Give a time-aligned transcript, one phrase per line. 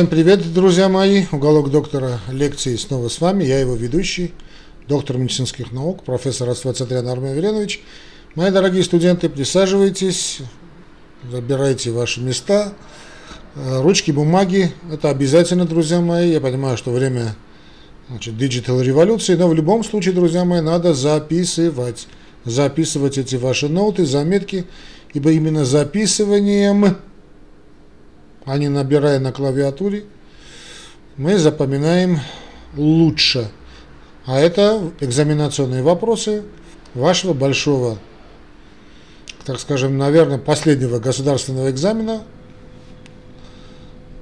[0.00, 1.24] Всем привет, друзья мои!
[1.30, 3.44] Уголок доктора лекции снова с вами.
[3.44, 4.32] Я его ведущий,
[4.88, 7.82] доктор медицинских наук, профессор Аствацатрян Армен Виленович.
[8.34, 10.38] Мои дорогие студенты, присаживайтесь,
[11.30, 12.72] забирайте ваши места,
[13.54, 14.72] э, ручки, бумаги.
[14.90, 16.32] Это обязательно, друзья мои.
[16.32, 17.36] Я понимаю, что время
[18.08, 22.08] значит, digital революции, но в любом случае, друзья мои, надо записывать.
[22.46, 24.64] Записывать эти ваши ноты, заметки,
[25.12, 26.96] ибо именно записыванием
[28.44, 30.04] а не набирая на клавиатуре,
[31.16, 32.20] мы запоминаем
[32.76, 33.50] лучше.
[34.26, 36.44] А это экзаменационные вопросы
[36.94, 37.98] вашего большого,
[39.44, 42.22] так скажем, наверное, последнего государственного экзамена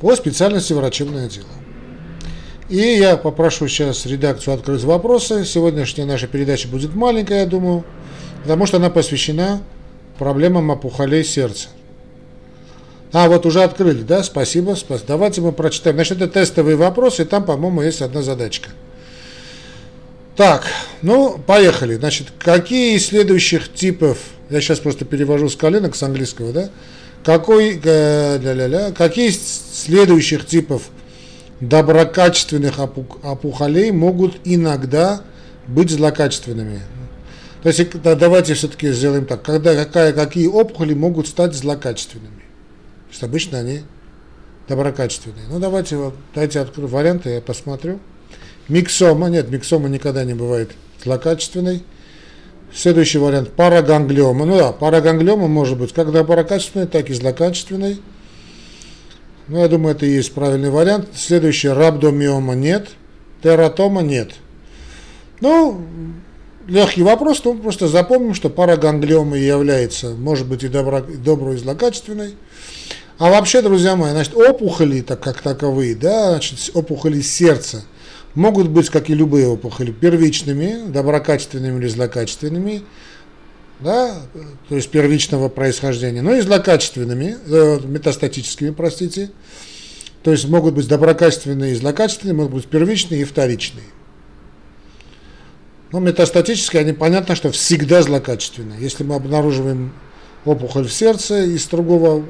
[0.00, 1.46] по специальности врачебное дело.
[2.68, 5.44] И я попрошу сейчас редакцию открыть вопросы.
[5.44, 7.84] Сегодняшняя наша передача будет маленькая, я думаю,
[8.42, 9.62] потому что она посвящена
[10.18, 11.68] проблемам опухолей сердца.
[13.12, 14.22] А, вот уже открыли, да?
[14.22, 15.06] Спасибо, спасибо.
[15.08, 15.96] Давайте мы прочитаем.
[15.96, 18.70] Значит, это тестовые вопросы, и там, по-моему, есть одна задачка.
[20.36, 20.66] Так,
[21.02, 21.96] ну, поехали.
[21.96, 24.18] Значит, какие из следующих типов,
[24.50, 26.70] я сейчас просто перевожу с коленок с английского, да?
[27.24, 29.40] Какой, э, ля -ля -ля, какие из
[29.72, 30.90] следующих типов
[31.60, 35.22] доброкачественных опухолей могут иногда
[35.66, 36.82] быть злокачественными?
[37.62, 39.42] То есть, давайте все-таки сделаем так.
[39.42, 42.37] Когда, какая, какие опухоли могут стать злокачественными?
[43.10, 43.82] Что обычно они
[44.68, 45.46] доброкачественные.
[45.50, 48.00] Ну, давайте, вот, дайте открою варианты, я посмотрю.
[48.68, 51.82] Миксома, нет, миксома никогда не бывает злокачественной.
[52.72, 54.44] Следующий вариант параганглиома.
[54.44, 57.98] Ну да, параганглиома может быть как доброкачественной, так и злокачественной.
[59.48, 61.08] Ну, я думаю, это и есть правильный вариант.
[61.14, 62.90] Следующий рабдомиома нет,
[63.42, 64.32] тератома нет.
[65.40, 65.80] Ну,
[66.66, 72.34] легкий вопрос, но просто запомним, что параганглиома является, может быть, и добро, доброй, и злокачественной.
[73.18, 77.82] А вообще, друзья мои, значит, опухоли, так как таковые, да, значит, опухоли сердца
[78.34, 82.84] могут быть, как и любые опухоли, первичными, доброкачественными или злокачественными,
[83.80, 84.22] да,
[84.68, 89.30] то есть первичного происхождения, но и злокачественными, э, метастатическими, простите,
[90.22, 93.86] то есть могут быть доброкачественные и злокачественные, могут быть первичные и вторичные.
[95.90, 98.80] Но метастатические, они понятно, что всегда злокачественные.
[98.80, 99.92] Если мы обнаруживаем
[100.44, 102.24] опухоль в сердце из другого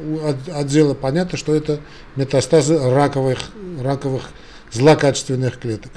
[0.52, 1.80] отдела, понятно, что это
[2.16, 3.38] метастазы раковых,
[3.80, 4.30] раковых
[4.72, 5.92] злокачественных клеток.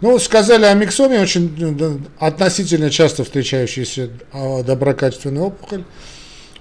[0.00, 5.84] Ну, сказали о миксоме, очень относительно часто встречающаяся а, доброкачественная опухоль.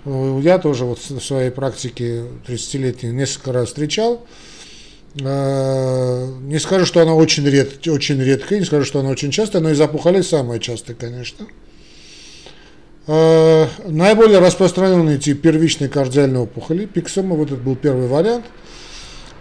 [0.06, 4.26] Я тоже вот в своей практике 30-летней несколько раз встречал.
[5.22, 9.62] А, не скажу, что она очень, ред, очень редкая, не скажу, что она очень частая,
[9.62, 11.46] но из опухолей самая частая, конечно.
[13.08, 18.46] Э, наиболее распространенный тип первичной кардиальной опухоли, пиксома, вот это был первый вариант.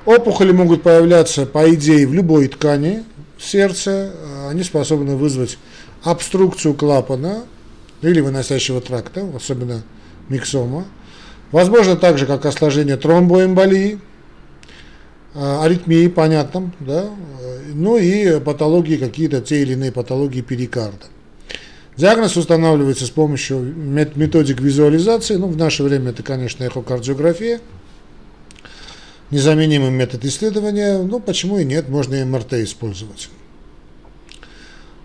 [0.05, 3.05] Опухоли могут появляться, по идее, в любой ткани
[3.39, 4.13] сердца.
[4.51, 5.57] Они способны вызвать
[6.03, 7.45] обструкцию клапана
[8.03, 9.83] или выносящего тракта, особенно
[10.29, 10.85] миксома.
[11.51, 13.99] Возможно также, как осложнение тромбоэмболии,
[15.35, 17.09] э, аритмии, понятно, да,
[17.73, 21.07] ну и патологии, какие-то те или иные патологии перикарда.
[21.97, 25.37] Диагноз устанавливается с помощью методик визуализации.
[25.37, 27.61] Ну, в наше время это, конечно, эхокардиография.
[29.31, 30.99] Незаменимый метод исследования.
[30.99, 33.29] Ну, почему и нет, можно и МРТ использовать.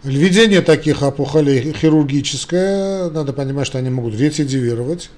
[0.04, 5.10] Введение таких опухолей хирургическое, надо понимать, что они могут рецидивировать.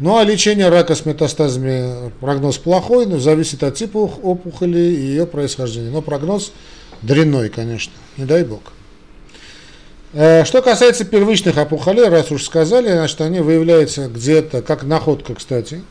[0.00, 5.26] Ну а лечение рака с метастазами прогноз плохой, но зависит от типа опухоли и ее
[5.26, 5.90] происхождения.
[5.90, 6.52] Но прогноз
[7.02, 8.60] дрянной, конечно, не дай бог.
[10.12, 15.82] Э, что касается первичных опухолей, раз уж сказали, значит, они выявляются где-то, как находка, кстати,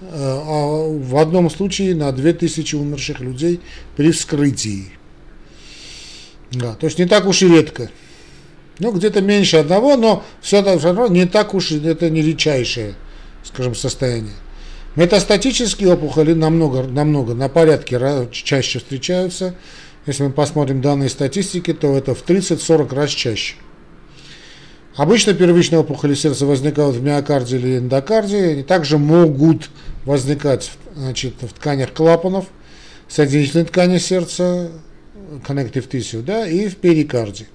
[0.00, 3.60] э, а в одном случае на 2000 умерших людей
[3.96, 4.92] при вскрытии.
[6.52, 7.90] Да, то есть не так уж и редко.
[8.78, 12.94] Ну, где-то меньше одного, но все равно не так уж это не редчайшее,
[13.42, 14.34] скажем, состояние.
[14.94, 19.56] Метастатические опухоли намного, намного, на порядке чаще встречаются,
[20.06, 23.56] если мы посмотрим данные статистики, то это в 30-40 раз чаще.
[24.96, 29.70] Обычно первичные опухоли сердца возникают в миокарде или эндокарде, они также могут
[30.04, 32.46] возникать значит, в тканях клапанов,
[33.08, 34.70] соединительной ткани сердца,
[35.46, 37.48] connective tissue, да, и в перикарде.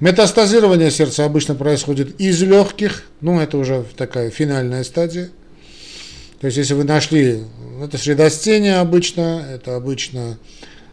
[0.00, 5.30] Метастазирование сердца обычно происходит из легких, ну это уже такая финальная стадия.
[6.40, 7.42] То есть если вы нашли,
[7.82, 10.38] это средостение обычно, это обычно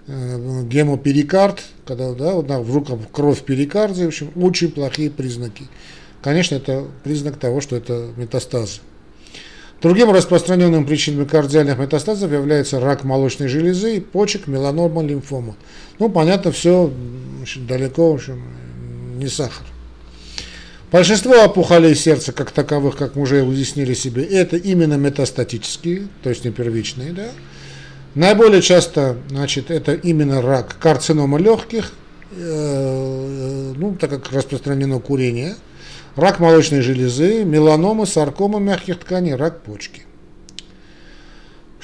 [0.08, 5.64] гемоперикард, когда да, вот, в кровь в перикарде, в общем, очень плохие признаки.
[6.22, 8.82] Конечно, это признак того, что это метастазы.
[9.82, 15.56] Другим распространенным причиной кардиальных метастазов является рак молочной железы, почек, меланома, лимфома.
[16.00, 16.92] Ну, понятно, все
[17.68, 18.42] далеко, в общем,
[19.18, 19.66] не сахар.
[20.92, 26.46] Большинство опухолей сердца, как таковых, как мы уже уяснили себе, это именно метастатические, то есть
[26.46, 27.12] не первичные.
[27.12, 27.30] Да?
[28.16, 31.92] Наиболее часто значит, это именно рак карцинома легких,
[32.32, 35.56] э, ну, так как распространено курение,
[36.16, 40.04] рак молочной железы, меланома, саркома мягких тканей, рак почки.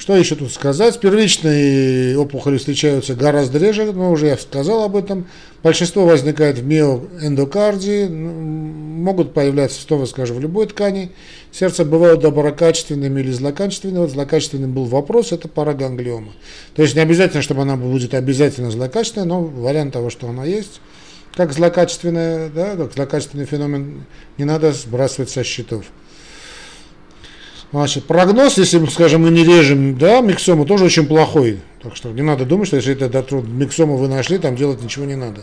[0.02, 0.98] Что еще тут сказать?
[0.98, 5.28] Первичные опухоли встречаются гораздо реже, но уже я сказал об этом.
[5.62, 11.12] Большинство возникает в миоэндокардии, могут появляться, снова скажем, в любой ткани.
[11.52, 13.98] Сердце бывают доброкачественными или злокачественными.
[13.98, 16.32] Вот злокачественным был вопрос, это параганглиома.
[16.74, 20.80] То есть не обязательно, чтобы она будет обязательно злокачественная, но вариант того, что она есть,
[21.36, 24.04] как злокачественная, да, как злокачественный феномен,
[24.36, 25.84] не надо сбрасывать со счетов.
[27.72, 31.60] Значит, прогноз, если, скажем, мы не режем, да, миксому тоже очень плохой.
[31.82, 35.16] Так что не надо думать, что если это миксому вы нашли, там делать ничего не
[35.16, 35.42] надо.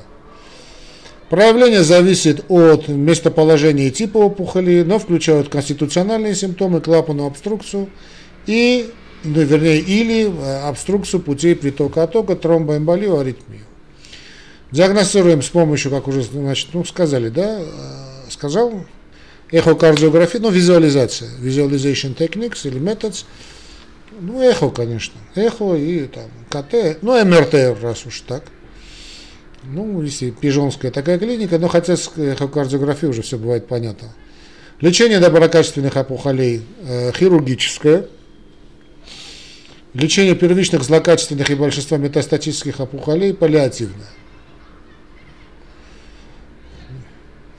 [1.29, 7.89] Проявление зависит от местоположения и типа опухоли, но включают конституциональные симптомы, клапанную обструкцию
[8.45, 8.89] и,
[9.23, 13.61] ну, вернее, или э, обструкцию путей притока оттока, тромбоэмболию, аритмию.
[14.71, 17.65] Диагностируем с помощью, как уже значит, ну, сказали, да, э,
[18.29, 18.85] сказал,
[19.51, 23.25] эхокардиография, ну, визуализация, visualization techniques или methods,
[24.19, 28.43] ну, эхо, конечно, эхо и там КТ, ну, МРТ, раз уж так.
[29.63, 34.13] Ну, если пижонская такая клиника, но хотя с эхокардиографией уже все бывает понятно.
[34.79, 38.05] Лечение доброкачественных опухолей э, хирургическое.
[39.93, 44.07] Лечение первичных злокачественных и большинства метастатических опухолей паллиативное.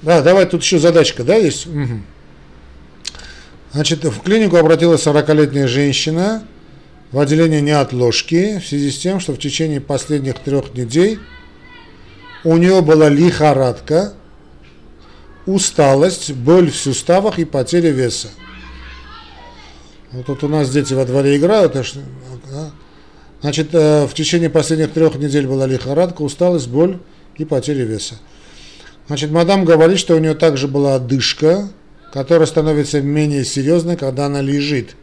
[0.02, 1.66] Да, давай тут еще задачка, да, есть?
[1.66, 2.00] Угу.
[3.72, 6.42] Значит, в клинику обратилась 40-летняя женщина
[7.12, 11.20] в отделение неотложки в связи с тем, что в течение последних трех недель
[12.44, 14.14] у нее была лихорадка,
[15.46, 18.28] усталость, боль в суставах и потеря веса.
[20.12, 21.76] Вот тут у нас дети во дворе играют.
[23.40, 26.98] Значит, э, в течение последних трех недель была лихорадка, усталость, боль
[27.36, 28.16] и потеря веса.
[29.06, 31.68] Значит, мадам говорит, что у нее также была одышка,
[32.12, 34.96] которая становится менее серьезной, когда она лежит.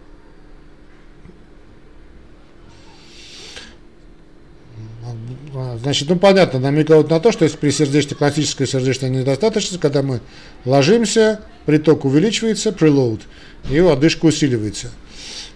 [5.81, 10.21] Значит, ну понятно, намекают на то, что если при сердечной, классической сердечной недостаточности, когда мы
[10.65, 13.21] ложимся, приток увеличивается, preload,
[13.69, 14.91] и одышка усиливается.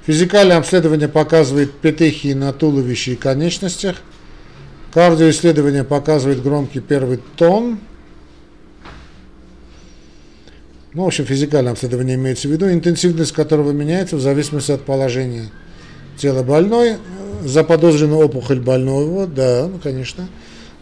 [0.05, 3.97] Физикальное обследование показывает петехии на туловище и конечностях.
[4.93, 7.79] Кардиоисследование показывает громкий первый тон–
[10.93, 15.49] ну, в общем, физикальное обследование имеется в виду, интенсивность которого меняется в зависимости от положения
[16.17, 16.97] тела больной,
[17.43, 20.27] заподозренную опухоль больного, да, ну, конечно,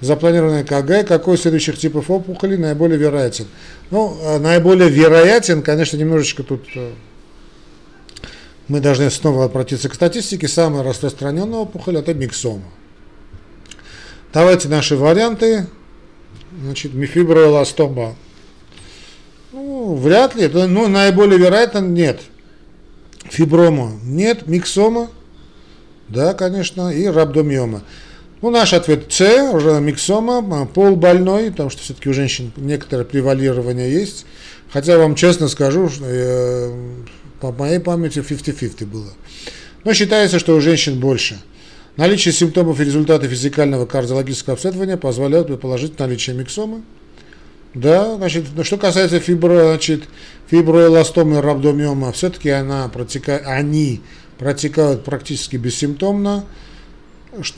[0.02, 3.46] запланированное КГ, какой из следующих типов опухолей наиболее вероятен.
[3.92, 6.92] Ну, а наиболее вероятен, конечно, немножечко тут э,
[8.68, 10.48] мы должны снова обратиться к статистике.
[10.48, 12.64] Самая распространенная опухоль– это миксома.
[14.32, 15.68] Давайте наши варианты.
[16.64, 18.16] Значит, мифиброэластома
[19.96, 20.48] вряд ли.
[20.48, 22.22] Ну, наиболее вероятно, нет.
[23.30, 25.10] Фиброма нет, миксома,
[26.08, 27.84] да, конечно, и рабдомиома.
[28.42, 29.22] Ну, наш ответ С,
[29.82, 34.26] миксома, пол больной, потому что все-таки у женщин некоторое превалирование есть.
[34.72, 36.74] Хотя вам честно скажу, что э,
[37.42, 39.12] по моей памяти 50-50 было.
[39.84, 41.40] Но считается, что у женщин больше.
[41.98, 46.84] Наличие симптомов и результаты физикального кардиологического обследования позволяют предположить наличие миксомы.
[47.74, 50.04] Да, значит, ну, что касается фибро, значит,
[50.48, 51.40] фиброэластомы и
[52.12, 54.02] все-таки она протекает, они
[54.40, 56.46] протекают практически бессимптомно.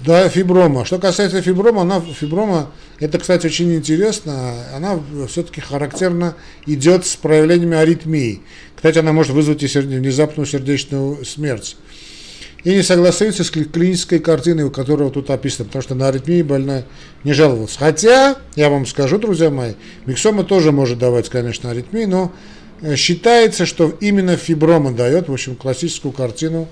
[0.06, 0.84] Да, фиброма.
[0.84, 5.00] Что касается фиброма, она, фиброма, это, кстати, очень интересно, она
[5.30, 8.41] все-таки характерно идет с проявлениями аритмии.
[8.75, 11.77] Кстати, она может вызвать и внезапную сердечную смерть
[12.63, 16.84] и не согласуется с клинической картиной, у которого тут описано, потому что на аритмии больной
[17.24, 17.80] не жаловался.
[17.80, 19.74] Хотя, я вам скажу, друзья мои,
[20.06, 22.32] миксома тоже может давать, конечно, аритмии, но
[22.82, 26.68] э, считается, что именно фиброма дает, в общем, классическую картину,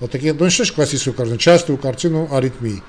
[0.00, 2.82] вот такие, ну что ж классическую картину, частую картину аритмии.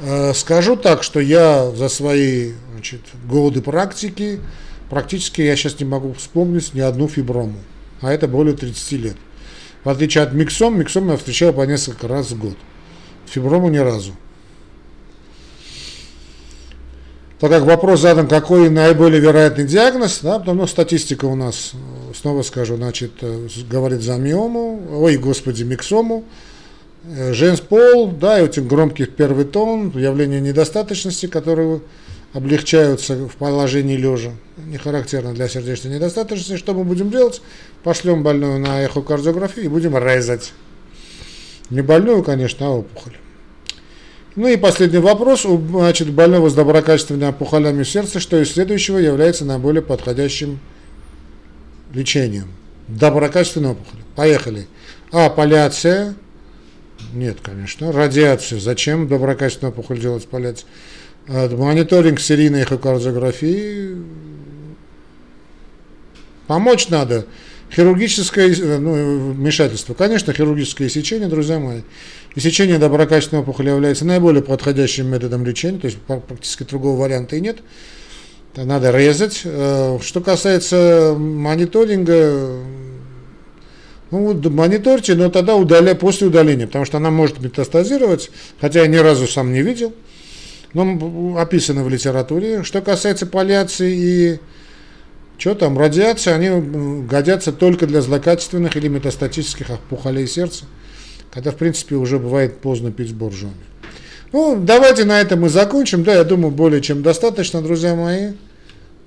[0.00, 4.40] Э, скажу так, что я за свои значит, годы практики,
[4.90, 7.58] практически я сейчас не могу вспомнить ни одну фиброму,
[8.00, 9.16] а это более 30 лет.
[9.88, 12.58] В отличие от миксом, миксом я встречаю по несколько раз в год.
[13.24, 14.12] Фиброму ни разу.
[17.40, 21.72] так как вопрос задан, какой наиболее вероятный диагноз, да, потому что статистика у нас,
[22.14, 23.12] снова скажу, значит,
[23.70, 26.24] говорит за миому, ой, господи, миксому,
[27.30, 31.80] женский пол, да, и этих громких первый тон, явление недостаточности, которые
[32.34, 34.32] облегчаются в положении лежа,
[34.66, 36.56] не характерно для сердечной недостаточности.
[36.56, 37.40] Что мы будем делать?
[37.82, 40.52] Пошлем больную на эхокардиографию и будем резать.
[41.70, 43.16] Не больную, конечно, а опухоль.
[44.36, 45.44] Ну и последний вопрос.
[45.44, 50.60] У значит, больного с доброкачественными опухолями сердца, что из следующего является наиболее подходящим
[51.92, 52.52] лечением?
[52.88, 54.00] Доброкачественная опухоль.
[54.16, 54.68] Поехали.
[55.12, 56.14] А, палliация.
[57.12, 57.92] Нет, конечно.
[57.92, 58.60] Радиация.
[58.60, 60.66] Зачем доброкачественную опухоль делать палliация?
[61.28, 63.96] мониторинг серийной эхокардиографии.
[66.48, 67.26] Помочь надо.
[67.72, 69.94] Хирургическое э, ну, вмешательство.
[69.94, 71.82] Конечно, хирургическое сечение, друзья мои.
[72.34, 77.40] И сечение доброкачественной опухоли является наиболее подходящим методом лечения, то есть практически другого варианта и
[77.40, 77.58] нет.
[78.56, 79.42] Надо резать.
[79.44, 82.56] Э, что касается мониторинга,
[84.10, 88.96] ну, мониторьте, но тогда удаля, после удаления, потому что она может метастазировать, хотя я ни
[88.96, 89.92] разу сам не видел
[90.74, 92.62] ну, описаны в литературе.
[92.62, 94.38] Что касается палliации и
[95.38, 100.64] что там, радиации, они годятся только для злокачественных или метастатических опухолей сердца,
[101.32, 103.54] когда, в принципе, уже бывает поздно пить боржоми.
[104.32, 106.04] Ну, давайте на этом мы закончим.
[106.04, 108.32] Да, я думаю, более чем достаточно, друзья мои,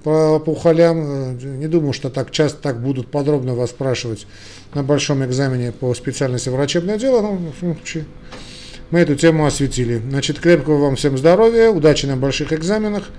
[0.03, 1.37] по опухолям.
[1.59, 4.25] Не думаю, что так часто так будут подробно вас спрашивать
[4.73, 7.21] на большом экзамене по специальности врачебное дело.
[7.21, 8.05] Но, в случае,
[8.89, 10.01] мы эту тему осветили.
[10.09, 13.09] Значит, крепкого вам всем здоровья, удачи на больших экзаменах,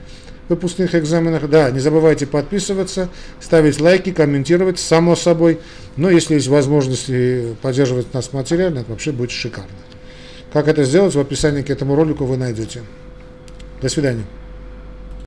[0.53, 1.49] выпускных экзаменах.
[1.49, 3.09] Да, не забывайте подписываться,
[3.41, 5.59] ставить лайки, комментировать, само собой.
[5.97, 7.11] Но если есть возможность
[7.61, 9.71] поддерживать нас материально, это вообще будет шикарно.
[10.53, 12.83] Как это сделать, в описании к этому ролику вы найдете.
[13.81, 14.25] До свидания.